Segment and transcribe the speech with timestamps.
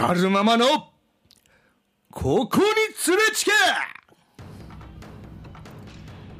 [0.00, 0.64] 光るままの
[2.10, 2.64] ここに
[3.06, 3.50] 連れつけ！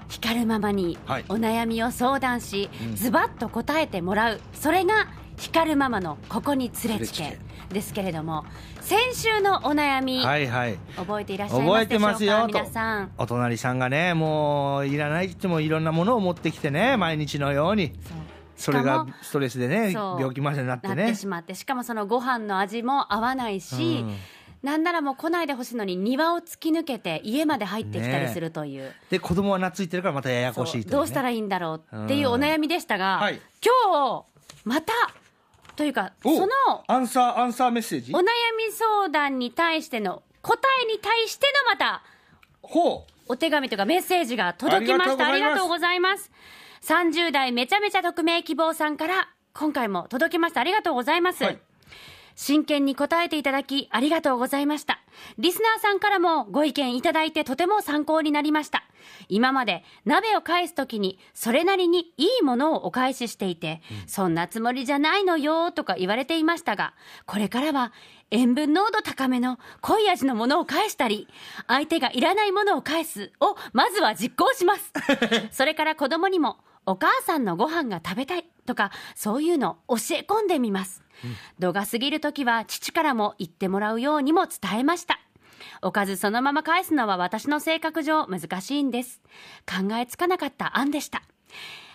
[0.08, 1.24] 光るままにはい。
[1.28, 4.40] お悩みを相談し、ズバッと答えてもらう。
[4.54, 7.38] それが光るままのここに連れつけ。
[7.68, 8.46] ですけれども
[8.80, 10.78] 先週のお悩み、はいはい。
[10.96, 12.08] 覚えていらっしゃいますでしょうか？
[12.12, 12.46] ますよと。
[12.48, 13.12] 皆さん。
[13.18, 17.92] お隣さんがねもういらないって言ってもいろんなものを持ってきてね毎日のように。
[18.08, 18.19] そう
[18.60, 24.16] それがストレスでね病気までになってなってねしまってしかもそのご飯の味も合わないし、うん。
[24.62, 33.40] なんならもう来ないでほしいのに庭を突き抜けて家まで入ってきたりするという、で子供は懐いてるからまたややこしいね、どうしたらいいんだろうっていうお悩みでしたが、はい。
[33.64, 34.24] 今日
[34.64, 34.92] また
[35.76, 36.48] というかおその
[36.88, 38.12] アンサーアンサーメッセージ？
[38.12, 42.02] お悩み相談に対しての答えに対してのまた
[42.60, 43.32] ほう。
[43.32, 45.26] お手紙というかメッセージが届きました。
[45.26, 46.30] ありがとうございます
[46.82, 51.58] 30代めちゃめちゃ匿名希望さんから今回も届きましたありがとうございます、はい
[52.40, 55.00] 真剣に答えていただきありがとうございました。
[55.36, 58.84] リスナーさんからもご意見いただいてとても参考になりました。
[59.28, 66.94] 今まで鍋を返すときにそれなりにいいものをお返ししていて、そんなつもりじゃないのよとか言われていましたが、
[67.26, 67.92] これからは
[68.30, 71.28] 塩分濃度高めの濃い味のものを返したり、
[71.66, 74.92] 相手がいらないものを返すをまずは実行します。
[75.50, 81.02] それから子供にもお母さんのご飯が食べたいとかそういうの教え込んでみます。
[81.58, 85.20] 度が過ぎるときは父からも言ってもらうようにも伝えました。
[85.82, 89.20] おかずそのまま返すのは私の性格上難しいんです。
[89.66, 91.22] 考えつかなかった案でした。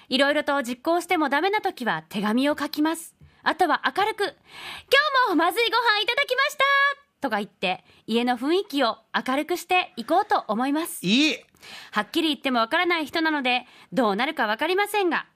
[0.09, 3.16] いろいろと実行してもダメなときは手紙を書きます。
[3.43, 4.31] あとは明るく、今
[5.27, 6.63] 日もまずいご飯いただきました
[7.21, 11.05] とか言って、家の雰囲気を明るくしていこうと思います。
[11.05, 11.36] いい
[11.91, 15.27] はっきり言ってもわからない人なので、どうなるかわかりませんが、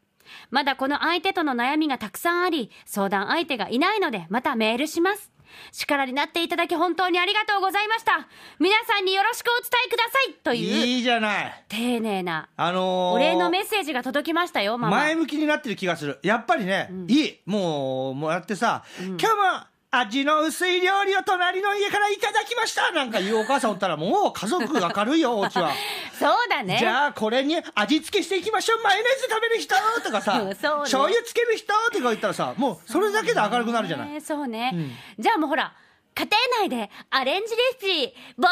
[0.51, 5.31] まだこの相手との悩みがたくさんあり、相談相手がいないので、またメールします。
[5.71, 8.27] 力になっていただき本当にありがとうございました。
[8.59, 10.33] 皆さんによろしくお伝えください。
[10.43, 11.63] という、いいじゃない。
[11.67, 14.97] 丁寧なあのー、お礼のメッセージが届きましたよ、ママ。
[14.97, 16.19] 前向きになってる気がする。
[16.23, 17.39] やっぱりね、いい。
[17.45, 19.31] もうもうやってさ、今日も
[19.91, 22.91] 味の薄い料理を隣の家からいただきました。
[22.91, 25.71] なんか言うお母さんおったらもう家族明るいよお家は。
[26.17, 26.77] そうだね。
[26.79, 28.83] じゃあこれに味付けしていきましょう。
[28.83, 29.75] マヨネーズ食べる人？
[30.03, 31.73] とかさ、醤油つける人？
[31.91, 34.73] とか言ったらさもうそれだけで明るくなるじゃない、ねそうね、
[35.17, 35.73] じゃあもうほら、
[36.15, 38.47] 家庭内でアレンジレシピ募集しま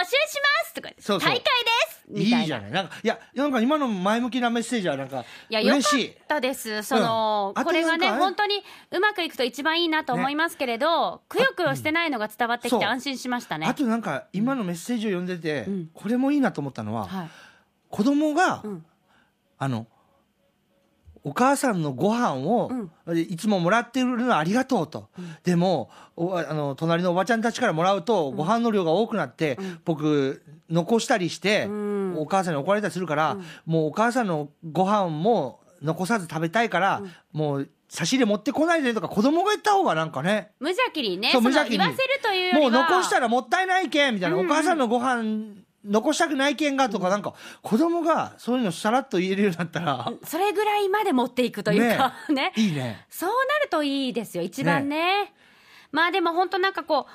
[0.66, 1.29] すとか、そうそう。
[1.29, 1.44] 大会で
[1.91, 2.06] す。
[2.07, 2.40] みたいな。
[2.40, 2.72] いいじゃない。
[2.72, 6.84] なんかいやなんか今の前向きなメッセージはなんかいや、よか嬉しいったです。
[6.84, 7.62] その、うん。
[7.62, 13.68] あとこれがね、なんか本当にうまくいくと一番いいなと思いますけれど、くよくよしてないのが伝わってきそうて安心しましたね。
[13.68, 15.89] あとなんか今のメッセージを読んでて、ん。
[15.94, 17.29] これもいいなと思ったのは、はい。
[17.89, 18.85] 子供が、ん。
[19.59, 19.88] あの
[21.27, 22.71] お母さんのご飯を、
[23.13, 25.09] いつももらってるのはありがとうと、
[25.43, 32.15] でもおあの隣のおばちゃんたちからもらうと、ご飯の量が多くなって、僕残したりして、ん。
[32.17, 37.01] お母さんに怒られたりするから、もうお母さんのご飯も残さず食べたいから、
[37.33, 40.51] もう差し入れ持ってこないでとか子供が言った方がなんかね。
[40.59, 41.77] 無邪気にね、そう無邪気に。
[41.77, 42.67] 言わせるというもは。
[42.67, 45.55] う残したらもったいないけんみたいな、お母さんのご飯
[45.87, 52.51] 残したくないけんがとかなんか子供がそういうのさらっと言えるようになったら、それぐらいまで持っていくというか、ね。
[52.55, 55.33] いいねそうなるといいですよ、一番ね。
[55.91, 57.07] まあでも本当なんかこ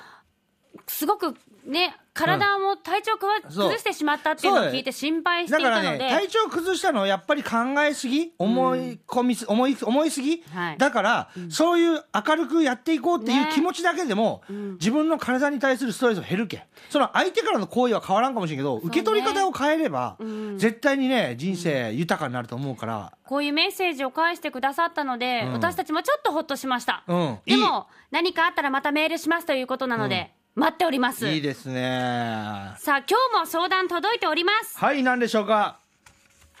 [0.75, 1.35] う、すごく
[1.65, 10.77] ね、体も体調崩してしまったっていうのを聞いて心配していたので、ね体調崩したのはやっぱり考えすぎ思い込みす、思い思いすぎ、はい。
[10.77, 14.43] だから、そういう明るくやっていこうっていうね気持ちだけでも、
[14.79, 16.57] 自分の体に対するストレスが減るけ。
[16.57, 20.17] んその相手からの行為は変わらんかもしれんけど、受け取り方を変えれば、
[20.57, 25.53] 絶対にね人生豊かになると思うから、こういうメッセージを返してくださったので、うん。
[25.53, 27.03] 私たちもちょっとほっとしました。
[27.45, 31.27] でも、何かあったらまたメールしますということなので、待っております。
[31.27, 34.77] いいですねさあ、今日も相談届いております。
[34.77, 35.79] はい何でしょうか？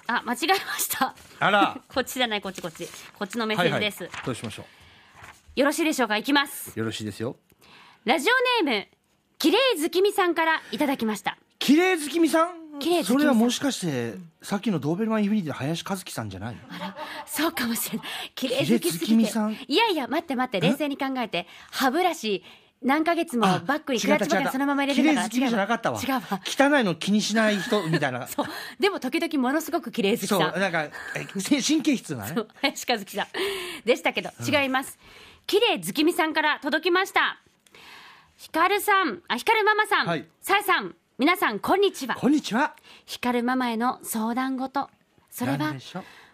[0.07, 1.13] あ、間違えました。
[1.39, 2.87] あら こっちじゃない、こっちこっち。
[3.17, 4.09] こっちのメッセージです。
[4.25, 4.65] どうしましょ
[5.55, 6.71] よろしいでしょうかいきます。
[6.75, 7.35] うよろしいですよ
[8.05, 8.27] ラジ
[8.59, 8.87] オネーム、
[9.37, 11.37] きれいずきみさんからいただきました。
[11.59, 12.79] 綺麗月見さん？
[12.79, 16.61] 綺麗月見さんそれはもしかして、さっきのドーベルマンインフィニティの林和樹さんじゃないの？
[17.27, 18.07] そうかもしれない。
[18.33, 19.53] 綺麗好きすぎてきれい月見さん。
[19.53, 21.47] いやいや、待って待って、冷静に考えて。
[21.69, 22.43] 歯ブラシ、
[22.83, 25.29] 何ヶ月もバッグにクラッチバッグにそのまま入れてたから。
[25.29, 26.21] 綺麗好きじゃなかったわ違うわ。
[26.45, 28.45] 汚いの気にしない人 みたいな そう。
[28.79, 30.39] でも時々ものすごく綺麗好きそう。
[30.39, 30.91] なんかえ
[31.61, 33.27] 神経質なねそう 林和樹さん。
[33.85, 34.97] でしたけど、違います。
[35.47, 37.39] 綺麗月見さんから届きました。
[38.37, 42.15] ひかるさん、あ、ひかるママさん、はいさやさん、皆さん、こんにちは。
[42.15, 42.75] こんにちは
[43.05, 44.89] ひかるママへの相談事。
[45.29, 45.73] それは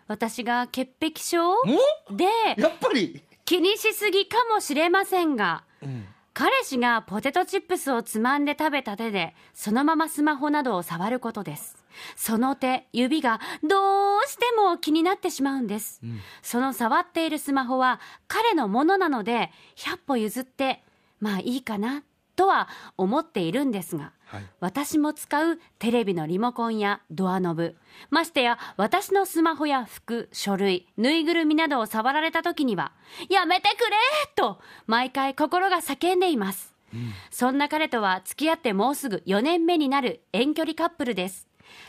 [0.08, 1.50] 私が潔癖症？
[1.66, 1.80] も
[2.10, 2.26] で、
[2.58, 3.22] やっぱり？
[3.46, 6.06] 気にしすぎかもしれませんが、ん
[6.40, 11.76] 彼氏がポテトチップスをつまんで食べた手で、そのままスマホなどを触ることです。
[12.16, 16.00] その手、指がどうしても気になってしまうんです。
[16.02, 18.00] うん、その触っているスマホは
[18.30, 20.82] 彼のものなので、100歩譲って、
[21.20, 22.04] まあいいかな、
[22.40, 27.76] とは思っているんですが、はい、私も使うテレビのリモコンやドアノブ、
[28.12, 32.94] ましてや私のスマホや服、書類、ぬいぐるみなどを触られた時には、
[33.30, 33.98] やめてくれ
[34.38, 36.74] と毎回心が叫んでいます。
[36.94, 41.46] うん、そんな彼とは付き合ってもうすぐ4年目になる遠距離カップルです。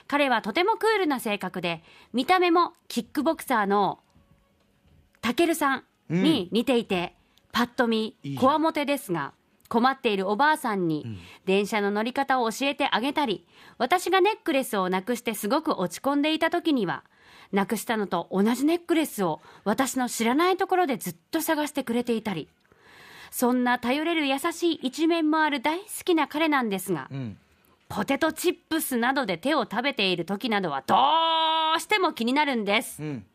[0.08, 4.00] 彼はとてもクールな性格で、見た目もキックボクサーの
[5.20, 7.14] たけるさんに似ていて、
[7.44, 9.32] うん、パッと見、こわもてですが、
[9.70, 13.46] 困っているおばあさんに電車の乗り方を教えてあげたり、
[13.78, 17.04] 私がネックレスをなくしてすごく落ち込んでいた時には、
[17.52, 22.48] なくしたのと同じネックレスを私の知らないところでずっと探してくれていたり、
[23.30, 27.38] そんな頼れる優しい一面もある大好きな彼なんですが、うん。
[27.88, 30.94] ポテトチップスなどで手を食べている時などはど
[31.76, 33.26] うしても気になるんです、うん、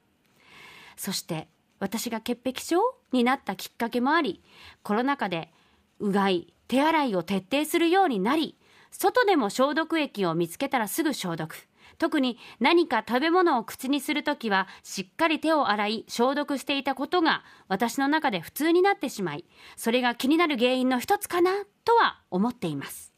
[0.95, 1.49] そして
[1.81, 2.77] 私が潔癖症
[3.11, 4.41] になったきっかけもあり
[4.81, 5.51] コロナ禍で
[5.99, 8.57] うがい手洗いを徹底するようになり
[8.91, 11.55] 外でも消毒液を見つけたらすぐ消毒。
[11.97, 19.45] 特に何か食べ物を口にするときはしっかり手を洗い消毒していたことが私の中で普通になってしまい
[19.77, 21.51] それが気になる原因の一つかな
[21.85, 23.13] とは思っています。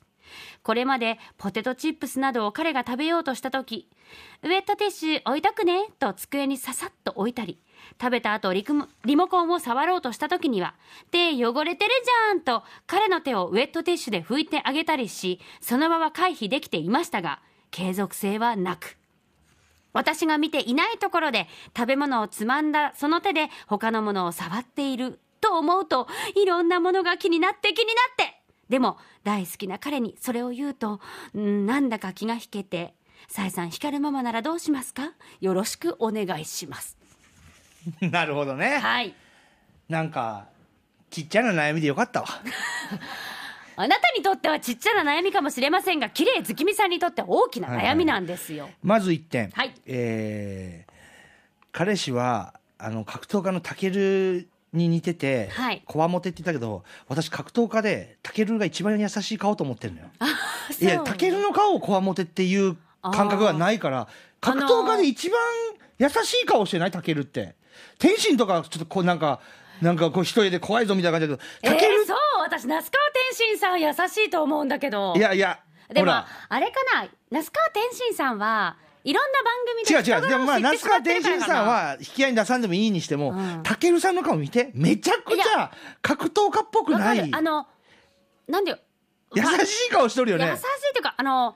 [0.64, 3.90] これまでポテトチップスなどを彼が食べようとした時、
[4.44, 7.62] ウェットティッシュ置いとくねと机にささっと置いたり、
[8.00, 8.66] 食べた後リ
[9.06, 10.76] リモコンを触ろうとした時には、
[11.12, 17.40] 手汚れてるじゃんと彼の手をウェットティッシュで拭いてあげたりし、そのまま回避できていましたが、
[17.72, 18.98] 継続性はなく。
[19.94, 28.38] 私が見ていないところで食べ物をつまんだその手で他のものを触っていると思うといろんなものが気になって気になって
[28.70, 31.00] でも大好きな彼にそれを言うと、
[31.38, 32.94] んなんだか気が引けて、
[33.28, 36.98] さえさん光るママならどうしますかよろしくお願いします。
[38.12, 38.78] なるほどね。
[38.78, 39.14] はい。
[39.90, 40.48] なんか、
[41.10, 42.28] ちっちゃな悩みでよかったわ。
[43.80, 48.70] あなたにとってはちっちゃな悩みかもしれませんが、綺麗月見さんにとっては大きな悩みなんですよ。
[48.82, 49.50] まず1点。
[49.52, 49.74] はい。
[49.86, 50.92] えー、
[51.72, 60.08] 彼氏は、あの、格闘家のたけるに似てて、はい、こわもてって言ったけど私格闘家でたけるが一番優しい顔と思ってるのよ。
[60.80, 64.08] いやたけるの顔をこわもてっていう感覚がないから
[64.42, 65.40] 格闘家で一番
[65.98, 66.92] 優しい顔してない？
[66.92, 67.56] たけるって
[68.00, 69.40] 天心とかちょっとこうなんか
[69.82, 75.14] なんかこう一人で怖いぞみたいな感じだけどえー、そう私那須川天心さん優しいと思うんだけど。
[75.16, 75.60] いやいや
[75.94, 76.26] でもあ
[76.60, 77.08] れかな。
[77.32, 80.30] 那須川天心さんはいろんな番組で違う違う。
[80.30, 85.72] でもまあ那須川天心さんは引き合いに出さんでもいいにしてもたけるさんの顔見てめちゃくちゃ
[86.02, 87.34] 格闘家っぽくない。
[87.34, 87.68] あの
[88.48, 88.76] なんで
[89.36, 90.46] 優しい顔しとるよね。
[90.46, 90.62] 優しいっ
[90.94, 91.56] ていうかあの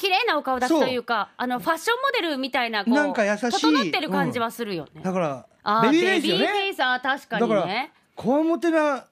[0.00, 3.50] 綺麗なお顔立ちというかあのファッションモデルみたいなこうなんか優しい。
[3.50, 5.46] 整ってる感じはするよね、うん、だから
[5.82, 6.40] ベビーフェイスよね。
[6.40, 7.92] ベビーフェイスは確かにね。
[8.16, 9.04] こわもてな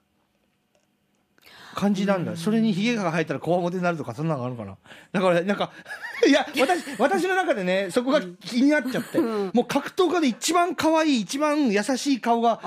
[1.75, 4.79] 感じなんだ、それにひげが生えたらこわもてになるとかそんなのあるかな。
[5.13, 5.71] だからなんか
[6.27, 12.61] いや私私の中でねそこが気になっちゃって、もう格闘家で一番可愛い一番優しい顔が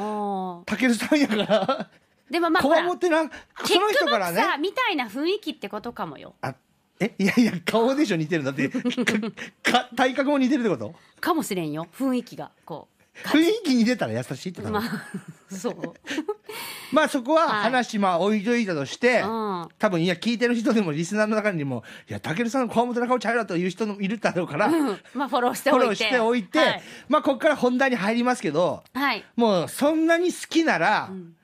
[0.67, 1.89] たけるさんやから。
[2.29, 3.23] でもまあこわもてな
[3.65, 4.43] その人からね。
[4.59, 6.35] みたいな雰囲気ってことかもよ。
[6.41, 6.53] あ
[7.01, 8.69] えいやいや顔でしょ似てるんだって
[9.63, 10.93] か体格も似てるってこと？
[11.19, 11.87] かもしれんよ。
[11.97, 13.27] 雰囲気がこう。
[13.27, 15.73] 雰囲気に出たら優しいってまあ、そう。
[16.93, 25.79] まあそこは話まあ置いといたとして、はい、多分いや聞いてる人でもリスナーの中にもいやたけるさんのこわもてな顔ちゃうよという人もいるだろうから、うん、まあフォローしておいて。
[25.79, 31.35] フォローしておいて、はい、まあここから本題に入りますけど、はい、もうそんなに好きなら、うん、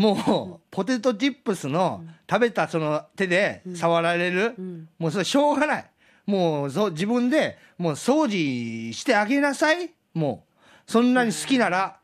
[0.00, 5.90] もうポテトチップスの食べたその手で触られる、うん、もうそれしょうがない。
[6.24, 9.90] もうそ自分でもう掃除してあげなさい。
[10.14, 10.90] もう。
[10.90, 11.98] そんなに好きなら。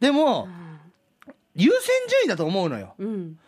[0.00, 0.48] でも、
[1.54, 2.94] 優先順位だと思うのよ。
[2.98, 3.38] うん、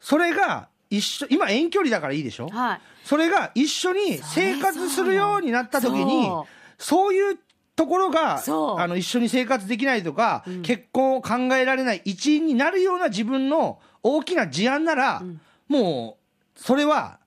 [0.00, 6.30] それが一緒、今遠距離だからいいでしょ、はい、それが一緒に生活するようになった時に、
[6.78, 7.38] そういう
[7.76, 8.42] ところが、
[8.78, 16.18] あの、一緒に生活できないとか、うん、結婚を考えられない一員になるような自分の大きな事案なら、うん、も
[16.56, 17.18] う、それは、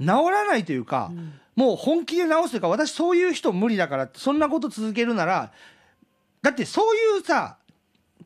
[0.00, 5.52] 治らないというか、うん、もう本気で治すというか、私そういう人無理だから、そんなこと続けるなら、
[6.42, 7.56] だってそういうさ、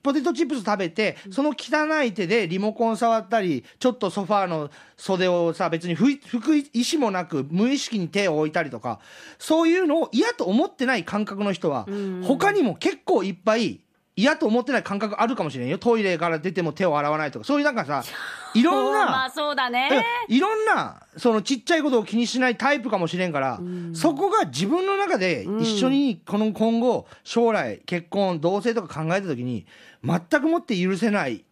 [0.03, 9.01] ポテトチップス食べて、その汚い手でリモコン触ったり、ちょっとソファーの袖をさ、別に拭く意思もなく、無意識に手を置いたりとか、
[9.39, 11.87] そういうのを嫌と思ってない感覚の人は、
[12.23, 13.81] 他にも結構いっぱい
[14.19, 15.79] 嫌と思ってない感覚あるかもしれんよ。
[15.79, 17.45] トイレから出ても手を洗わないとか。
[17.45, 18.03] そういうなんかさ
[18.53, 19.89] いろんな、まあそうだね。
[20.29, 23.61] うんいろんなそのちっちゃいことを気にしないタイプかもしれんから、
[23.93, 29.67] そこが自分の中で一緒にこの今後将来結婚同棲とか考えた時に
[30.03, 31.45] 全くもって許せない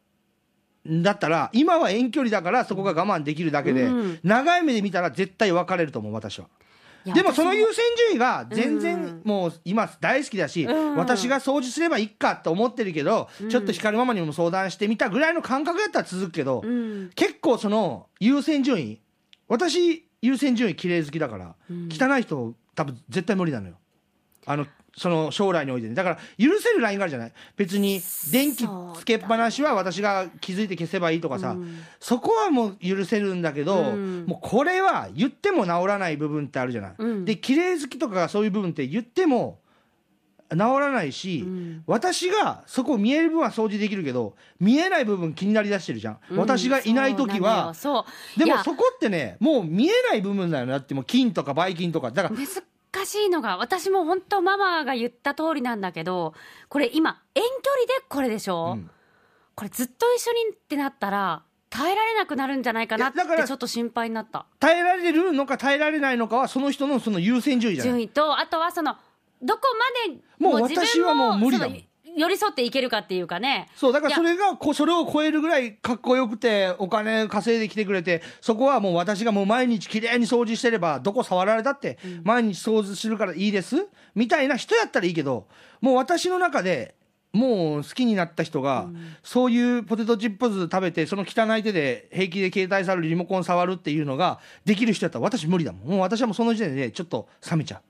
[0.91, 4.21] んだったら今は遠距離だからそこが我慢できるだけで、うん。
[4.25, 6.47] 長い目で見たら絶対別れると思う私は。
[7.15, 8.81] でもその私優先順位が全うん。
[8.81, 10.97] 然もう今大好きだし、うん。
[10.97, 17.11] 私が掃除すればいいかって思ってるけど、ちょっと光るママにも相談してみたぐらいの感覚やったら続くけど、うん。
[17.15, 19.01] 結構その優先順位
[19.49, 21.89] 私優先順位綺麗好きだから、うん。
[21.91, 23.77] 汚い人多分絶対無理なのよ。
[24.47, 24.67] あの
[24.99, 25.95] その将来においてね。
[25.95, 27.33] だから許せるラインがあるじゃない。
[27.57, 28.01] 別に
[28.33, 28.67] 電気
[28.99, 31.81] つけっぱなしは私が気づいて消せばいいとかさ、うん。
[32.01, 34.25] そこはもう許せるんだけど、うん。
[34.27, 37.25] もうこれは言っても治らない部分ってあるじゃない、うん。
[37.27, 39.59] で綺麗好きとかがそういう部分って言っても
[40.51, 41.83] 治らないし、うん。
[41.87, 46.39] 私がそこ見える部分は掃除できるけど見えない部分気になりだしてるじゃん、うん。
[46.39, 47.75] 私がいない時は
[48.39, 50.73] でもそこってねもう見えない部分だよね。
[50.73, 52.11] だってもう金とかばい金とか。
[52.11, 52.37] だから
[52.93, 56.35] 難しいのが私も本当ママが言った通りなんだけど
[56.69, 58.91] これ今遠距離でこれでしょ、うん。
[59.55, 64.47] これずっと一緒にってなったら耐えられなくなるんじゃないかなってちょっと心配になった。
[64.61, 67.93] 耐えられるのか耐えられないのかはその人のその優先順位じゃない？
[67.93, 68.97] 順位とあとはその
[69.43, 69.61] どこ
[70.09, 71.85] までもう自分私はもう無理だもん
[72.17, 73.69] 寄り添っていけるかっていうかね。
[73.77, 85.47] そうだからそいれがこそれを超えるぐらいかっこよくてお金稼いできてくれてそこはもう私がもう毎日きれいに掃除してればどこ触られたって毎日掃除するからいいですみたいな人やったらいいけど
[85.83, 86.95] もう私の中で
[87.33, 88.89] もう好きになった人が、
[89.23, 95.89] そういうポテトチップス食べてその汚い手で平気で携帯触るリモコン触るっていうのができる人やったら私無理だもん。
[95.89, 97.83] もう私はもうその時点でちょっと冷めちゃ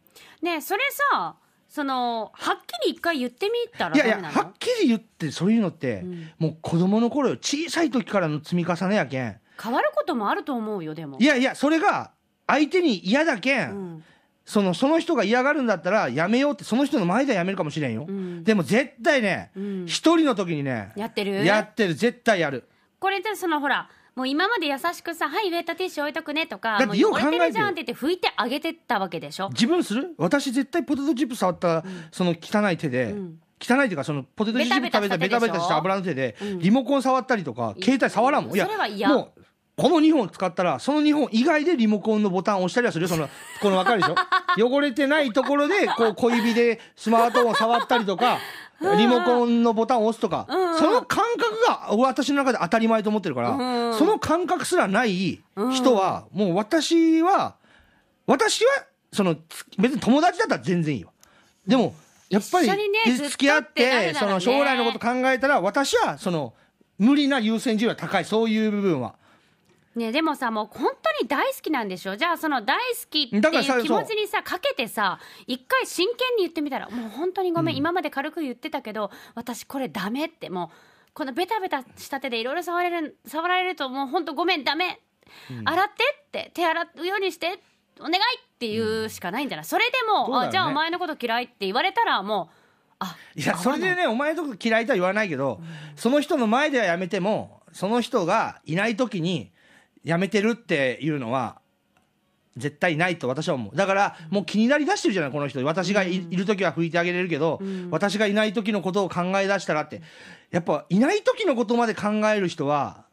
[0.42, 0.44] う。
[0.44, 1.36] ねそれさ
[1.76, 6.30] そのはっきり一回言ってみたらいやいやはっきり言ってそういうのって、ん。
[6.38, 9.36] もう子供の頃よ小さい時からの積み重ねやけん。
[9.62, 11.18] 変わることもあると思うよでも。
[11.20, 12.12] いやいやそれが
[12.46, 14.04] 相手に嫌だけん、うん。
[14.46, 18.42] そのその人が嫌がるんだったらやめようってその人の前ではやめるかもしれんよ、うん。
[18.42, 19.84] でも絶対ねうん。
[19.86, 21.44] 一、人の時にねやってる？
[21.44, 21.94] やってる。
[21.94, 22.66] 絶対やる。
[22.98, 29.50] これでそのほらもう今まで優しくさ「はいウェットティッシュ置いとくね」とかだってようもう汚れてるじゃん考えって言って拭いてあげてったわけでしょ？
[29.50, 30.14] 自分する？
[30.16, 33.38] 私絶対ポテトチップ触った、その汚い手で、ん。
[33.60, 35.40] 汚いっていうかそのポテトチップ食べたベベタベタした手でしょ？
[35.40, 36.58] タベタした油の手で、うん。
[36.60, 38.54] リモコン触ったりとか携帯触らんもん。
[38.54, 39.42] いやそれは嫌もう
[39.76, 43.28] この2本使ったらその2本以外でリモコンのボタンを押したりはするよその
[43.60, 44.14] この分かるでしょ？
[44.76, 48.38] 汚れてないところでこう小指でスマートフォン触ったりとか
[48.80, 50.46] リモコンのボタンを押すとか、
[50.78, 55.42] その感覚が私の中で当たり前と思ってるから、その感覚すらない
[55.72, 57.56] 人は、もう私は
[58.26, 61.12] 私はそのつ別に友達だったら全然いいよ
[61.66, 61.94] でも
[62.28, 66.54] やっぱり付き合っってその将来のこと考えたら私はその
[66.98, 68.24] 無理な優先順位は高い。
[68.24, 69.14] そういう部分は
[69.96, 72.16] ねでもさもう本当に大好きなんでしょ？
[72.16, 80.76] じゃあその大好きっていう気持ちにさかけてさ一回真剣に言ってみたらもう本当にごめん、今まで軽く言ってたけど私これダメってもう
[81.14, 85.00] このベタベタした手でいろいろ触れる触られるともう本当ごめんダメ、
[85.64, 85.92] 洗って
[86.26, 87.58] って手洗うようにして
[87.98, 88.20] お願いっ
[88.58, 89.64] ていうしかないんじゃない？
[89.64, 90.48] それでも、ね。
[90.48, 92.54] あじゃあお前のこと嫌いって言われたらもう
[92.98, 95.60] あいやそれでねお前のこと嫌いとは言わないけど、
[95.96, 99.50] その人の前ではやめてもその人がいない時に
[100.06, 101.58] やめてるっていうのは
[102.56, 103.76] 絶対ないと私は思う。
[103.76, 105.62] だからもう気になりだしてるじゃないこの人。
[105.64, 107.60] 私がい,、る時は拭いてあげれるけど、
[107.90, 110.00] 私がいない時のことを考え出したらって。
[110.52, 113.04] やっぱいない時のことまで考える人は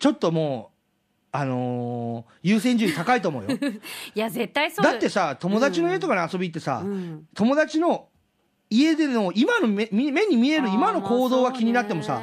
[0.00, 3.50] ちょっともうあのー優先順位高いと思うよ。
[4.14, 4.84] いや絶対そう。
[4.84, 7.24] だってさ友達の家とかに遊び行ってさ、うん。
[7.34, 8.08] 友達の
[8.68, 12.20] 家での今の目目目に見える今の行動は気になってもさ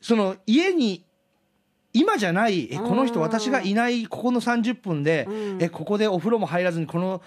[0.00, 1.05] その家に
[1.96, 5.62] 今じゃないえこの人うん私がいないここの30分で、うん。
[5.62, 7.22] えここでお風呂も入らずにこの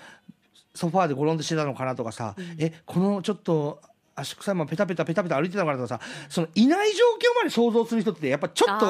[0.75, 3.81] ソファーで転んでしてたのかなとかさ、えこのちょっと
[4.19, 5.99] 足臭いままペタペタペタペタ歩いてたのかなとかさ
[6.29, 8.85] そのいない状況まで想像する人ってやっぱちょっと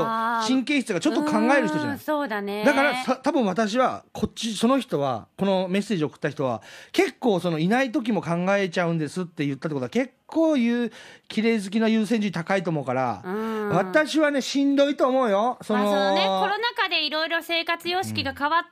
[0.47, 1.93] 神経質がちょっと考える人じゃない？
[1.93, 2.63] うんそうだね。
[2.65, 10.91] だからさ多分私はこっちその人はこのメッセージ送った人は結構そのいない時も考えちゃうんですって言ったってことは結構言う
[11.27, 13.69] 綺麗好きな優先順位高いと思うから、うん。
[13.69, 15.57] 私はねしんどいと思うよ。
[15.61, 18.63] その,、まあそのね、コロナ禍でいろいろ生活様式が変わっ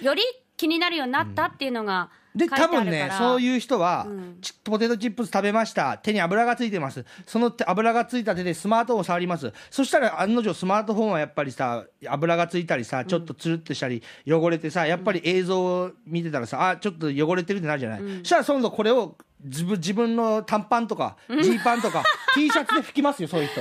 [0.00, 0.22] て、より
[0.56, 4.38] 気になるようになったっていうのが書で多分ねそういう人は、うん。
[4.40, 5.98] ちポテトチップス食べました。
[5.98, 7.04] 手に油がついてます。
[7.26, 9.52] その手油がついた手でスマートフォンを触ります。
[9.70, 22.02] そしたら案の定スマートフォンはやっぱりさ油がついたりさちょっとつるっとしたり汚れてさやっぱり映像を見てたらさあちょっと汚れてるってなるじゃない、そしたら今度これを自分自分の短パンとかジーパンとか
[22.34, 23.60] T シャツで拭きますよそういう人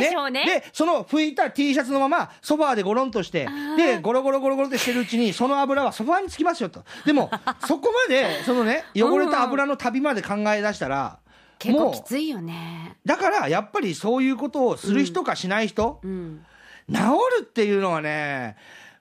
[0.00, 0.44] でしょうね。
[0.44, 6.84] でその拭いた T シャツのままソファーでゴロンとしてでゴロゴロゴロゴロってしてるうちにその油はソファーにつきますよと。
[7.06, 7.30] でも
[7.66, 11.18] そこまでそのね汚れた油の旅まで考え出したら、
[11.58, 12.96] 結構もうきついよね。
[13.04, 16.44] だからやっぱりそういうことをする人かしない人、うん。
[16.92, 16.98] 治
[17.40, 18.56] るっていうのはね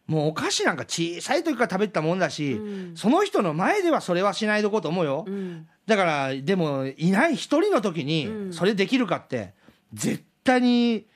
[0.08, 2.96] もうお菓子なんか小さい時から食べてたもんだし、うん。
[2.96, 5.68] その人の前ではそれはしないとこうと思うよ、うん。
[5.86, 8.54] だからでもいない一人の時うにん。
[8.54, 9.54] それできるかって
[9.94, 11.08] 絶対に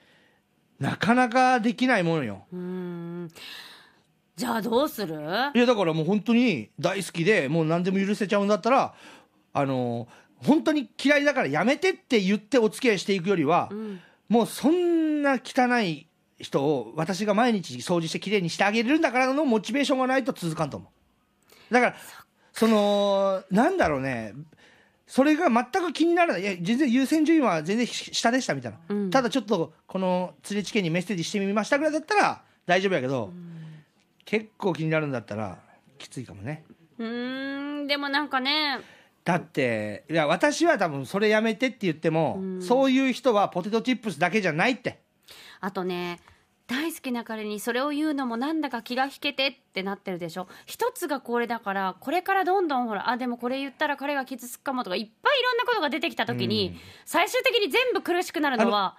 [0.79, 2.45] なかなかできないものよ。
[2.51, 3.29] うん。
[4.35, 5.15] じゃあどうする？
[5.55, 8.93] いやだからもう本当に大好きでもう何でも許せちゃうんだったら
[9.53, 10.07] あの
[10.37, 13.99] 本当に嫌いだからやめてって言ってお付き合いしていくよりは、うん。
[14.29, 16.07] もうそんな汚い
[16.37, 20.91] 人を私が毎日掃除してきれいにしてあげるんだからのモチベーションがないと続かんと思
[21.71, 21.73] う。
[21.73, 21.95] だから
[22.53, 24.33] そのなんだろうね
[25.07, 26.41] それが全く気にならない。
[26.41, 29.09] いや全然優先順位は全然下でしたみたいな、うん。
[29.09, 33.31] ただちょっとこの釣り地形にメッセージしてみましたぐらいだったら大丈夫やけど、
[34.25, 35.59] 結構気になるんだったら
[35.97, 36.65] きついかもね。
[36.99, 38.79] うーんでもなんかね。
[39.23, 42.61] だっていや私は多分それやめてって言っても、うん。
[42.61, 44.99] そういう人はポテトチップスだけじゃないって。
[45.61, 46.19] あとね
[46.67, 50.47] 大好きな彼にそれを言うのもなんだか気が引けてってなってるでしょ。
[50.65, 56.79] 一つがこれだからこれからどんどんほらあでもこれ言ったら彼が傷つくかもとかいっぱいいろんなことが出てきた時に、うん。
[57.05, 58.97] 最終的に全部苦しくなるのは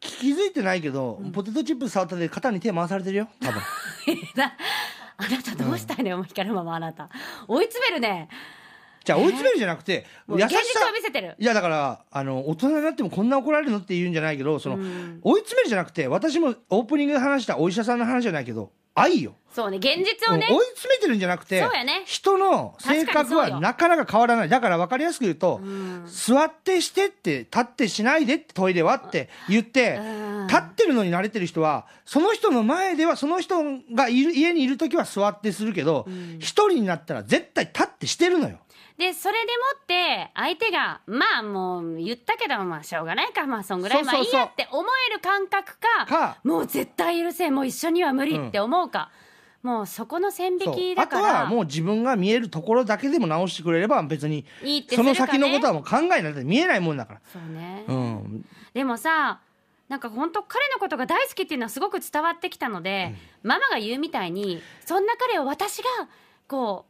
[0.00, 3.28] 気づいてないけど、ポテトチップス触ったで肩に手回されてるよ。
[3.40, 3.60] 多分。
[4.34, 4.54] な
[5.18, 7.10] あなたどうしたいのよ、光るままあなた。
[7.46, 8.30] 追い詰めるね
[9.04, 10.80] じゃあ追い詰めるじゃなくて、もう現優しさ。
[10.92, 11.34] 見せてる。
[11.38, 15.20] いやだからあの大人になってもこんな怒られるのって言うんじゃないけどその、うん。
[15.22, 20.46] 追い詰めるじゃなくて私もオープニングで話したお医者さんの話じゃないけど愛よ、そうね現実をね。
[20.50, 22.02] うん追い詰めてるんじゃなくてそうやね。
[22.06, 24.48] 人の性格はなかなか変わらない。
[24.48, 26.04] だから分かりやすく言うと、うん。
[26.06, 30.46] 座ってしてって立ってしないでってトイレはって言って、うん。
[30.48, 33.62] 立ってるのに慣れてる人はその人の前ではその人
[33.94, 36.38] がいる家にいる時は座ってするけどうん。
[36.40, 38.58] 一、人になったら絶対立ってしてるのよ。
[39.00, 43.46] でそれでもって相手がまあもう言ったけどまあしょうがないか。
[43.46, 46.36] まあそんぐらいまあいいやって思える感覚かか。
[46.44, 49.10] もう絶対許せもう一緒には無理って思うか、
[49.62, 57.20] もうそこの線引きだあとからはもう自分が見えるところだけでも直してくれれば別にいいってすその先のことはもう考えないと見えないもんだから。
[57.32, 59.40] そうね、うん、でもさ
[59.88, 65.88] なんか本当彼のことが大好きっていうのはすごく伝わってきたので、ママが言うみたいにそんな彼を私が
[66.46, 66.89] こう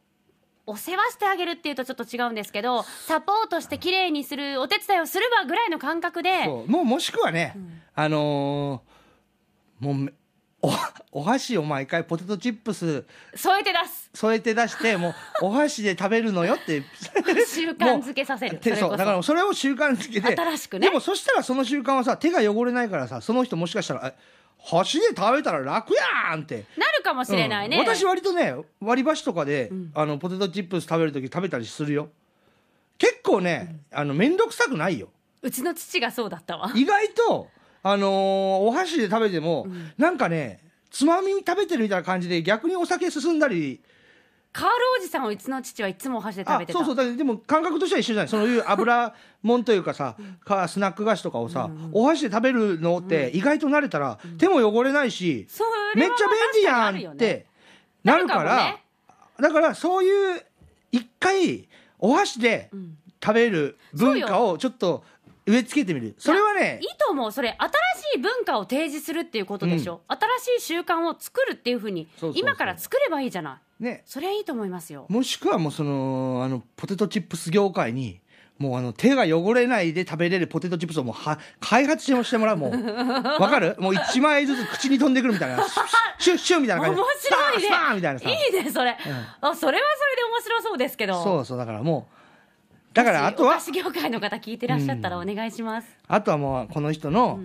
[0.71, 6.71] お世話してあげるっていうとちょっと違うんですけどサポートして綺麗にするお手伝いをするわぐらいの感覚でそう。
[6.71, 7.57] もうもしくはね、
[7.95, 10.13] あのーもうめ
[10.63, 10.71] お
[11.21, 13.05] お箸を毎回ポテトチップス
[13.35, 14.11] 添えて出す。
[14.15, 15.15] 添えて出してもう
[15.47, 16.83] お箸で食べるのよって。
[17.47, 18.61] 習慣づけさせる。
[18.77, 18.97] そう。
[18.97, 20.37] だからそれを習慣づけて。
[20.37, 20.89] 新しくね。
[20.89, 24.15] でもそしたらその習慣はさ手が汚れないからさその人もしかしたらえ
[24.63, 26.65] 箸で食べたら楽やんって。
[26.77, 27.83] なるかもしれないね、うん。
[27.85, 29.91] 私割とね割り箸とかで、ん。
[29.95, 32.09] あのポテトチップス食べる時食べたりするよ。
[32.99, 35.09] 結構ね、あの面倒くさくないよ。
[35.43, 36.71] うちの父がそうだったわ。
[36.75, 37.49] 意外と
[37.83, 38.11] あのー
[38.59, 43.81] お箸で食べても、なんかねつまみ食べてるみたいな感じで逆にお酒進んだり
[44.53, 46.79] カールおじさんをうちの父はいつもお箸で食べてた。
[46.81, 47.07] あそうそう。
[47.11, 48.29] だでも感覚としては一緒じゃない。
[48.29, 55.47] そういう油もんというかさ、かスナック菓子とかをさ、お箸で食べるのって意外と慣れたら、手も汚れないし、
[55.95, 57.47] めっちゃ便利やんって
[58.05, 58.85] なるからね。
[59.39, 60.43] だからそういう
[60.93, 62.97] 一回お箸でん。
[63.23, 65.05] 食べる文化をちょっと
[65.45, 66.15] 植え付けてみる。
[66.17, 67.69] それはねいいと思うそれ新
[68.15, 74.03] しい文化を提示するっていうことでしょ、新しい習慣を作るっていうふうに今から作ればいいじゃないね。
[74.07, 75.07] それはいいと思いますよ。
[75.09, 78.21] もしくはもうそのあのポテトチップス業界に
[78.59, 82.71] もうあの手が汚れないで食べれるポテトチップスをもうは開発してもらうもう。
[83.41, 83.75] わかる？
[83.79, 85.65] もう1枚ずつ口に飛んでくるみたいな
[86.19, 87.63] シュッシュッみたいな感面じで白いね。
[87.63, 88.29] スパーンスパーンみたいなさ。
[88.31, 89.81] いいねそれ、あそれはそれで
[90.31, 91.23] 面白そうですけど。
[91.25, 92.15] そうそうだからもう
[92.93, 97.39] だからあとはお菓子業界の方聞いてらっしゃったらお願いします、あとはもうこの人の、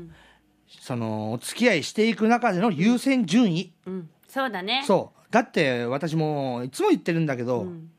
[0.81, 4.09] そのお付き合いしていく中での優先順位、うん。
[4.27, 4.83] そうだね。
[4.87, 7.91] そうだって私もいつも言ってるんだけど、ん。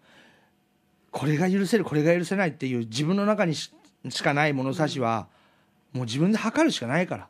[1.10, 3.72] これが許せるこれが許せないっていう自分の中にし
[4.10, 5.28] しかない物差しは、
[5.92, 7.28] もう自分で測るしかないから。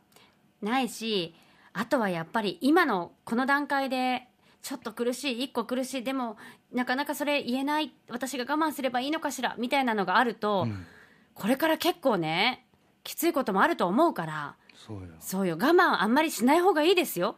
[0.61, 1.33] ないし
[1.73, 4.27] あとはやっぱり今のこの段階で
[4.61, 6.35] ちょっと苦しい一個苦しいでも
[6.73, 10.85] なかなかそれ言えない私が我慢すればいいのかしらみたいなのがあると、ん。
[11.33, 12.65] これから結構ね
[13.03, 15.07] きついこともあると思うからそうよ。
[15.19, 15.55] そうよ。
[15.55, 17.37] 我慢あんまりしない方がいいですよ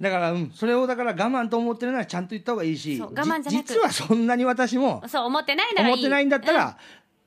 [0.00, 5.94] だから、うん、それをだから我慢と思ってるならちゃんと言った方がいいしそう我慢じゃなく実はそんなに私もそう思ってないならいい。
[5.94, 6.78] 思ってないんだったら、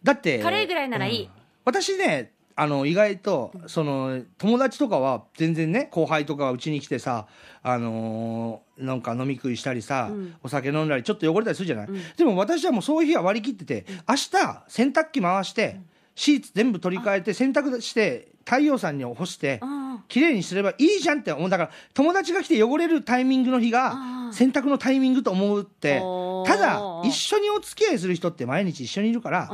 [0.01, 1.23] だって軽いぐらいならいい。
[1.23, 1.29] うん。
[1.65, 7.27] 私ねあの意外とその友達とかは全然ね後輩とかがうちに来てさ
[7.61, 10.35] あのーなんか飲み食いしたりさ、うん。
[10.41, 15.79] お酒飲んだりちょっと汚れたりするじゃない、でも私はもうそういう日は割り切ってて、明日洗濯機回して、
[16.15, 21.49] シーツ全部取り替えて洗濯して太陽さんに干してうん綺麗にすればいいじゃんって思う。
[21.49, 26.01] だから友達が来て汚れるタイミングの日がうん洗濯のタイミングと思うって
[26.45, 29.49] ただ一緒にお付き合いする人って毎日一緒にいるから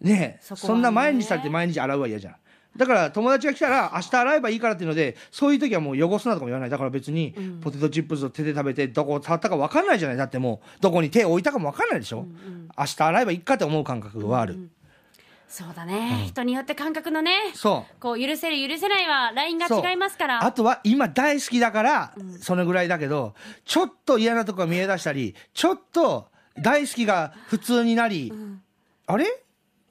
[0.00, 2.36] ねえそんな毎日されて毎日洗うは嫌じゃん。
[2.74, 6.70] だから友達が来たら明日洗えばいいからっていうのでそういう時はもう汚すなとかも言わない。
[6.70, 7.60] だから別にうん。
[7.60, 10.16] ポテトチップスを手で食べてどこを触ったか分かんないじゃない。
[10.16, 12.68] だってもうどこに手を置いたかも分かんないでしょ、うんうん。
[12.78, 14.70] 明日洗えばいいかって思う感覚はある、うん
[15.52, 17.52] そうだね、人によって感覚のね。
[17.54, 18.00] そう。
[18.00, 20.42] こう許せる許せないはラインが違いますから。
[20.42, 23.34] あとは今大好きだから、そのぐらいだけど
[23.66, 28.32] ちょっと嫌なとこが見え出したりちょっと大好きが普通になり、
[29.06, 29.26] あれ？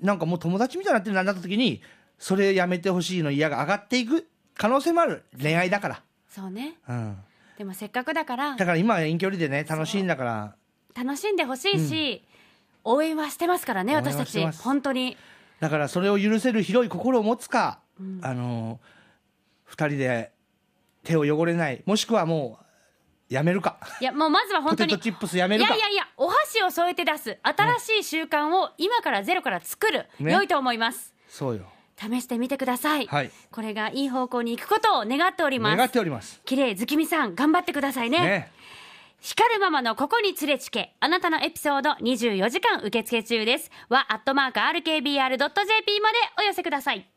[0.02, 1.80] なんかもう友達みたいになってるななった時に
[2.18, 5.26] それやめてほしいの嫌が上がっていく可能性もある。
[5.40, 6.74] 恋愛だから、そうね。
[6.90, 7.18] うん、
[7.60, 10.56] でもせっかくだからだから今は遠距離でね楽しいんだから。
[10.96, 12.24] 楽しんでほしいし、
[12.84, 14.44] 応援はしてますからね私たち。
[14.64, 15.18] 本当に
[15.62, 17.80] だからそれを許せる広い心を持つか、
[18.22, 18.80] あの
[19.64, 20.32] 二人で
[21.04, 22.58] 手を汚れないもしくはも
[23.30, 23.78] うやめるか。
[24.02, 25.70] いやもうまずは本当にポテトチップスやめいるか。
[25.70, 27.38] やいやいやお箸を添えて出す。
[27.44, 30.34] 新しい習慣を今からゼロから作る、ね。
[30.34, 31.14] 良いと思います。
[31.30, 31.66] そうよ。
[31.96, 33.32] 試してみてください、はい。
[33.52, 35.78] これがいい方向に行くことを願っております。
[35.78, 36.42] 願っております。
[36.44, 38.20] 綺麗月見さん頑張ってくださいね。
[38.20, 38.52] ね
[39.22, 43.70] 光るママのここに連れちけあなたのエピソード24時間受付中です。
[43.88, 47.08] はアットマーク RKBR.jp までお寄せください。